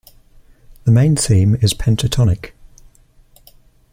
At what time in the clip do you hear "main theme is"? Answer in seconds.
0.91-1.75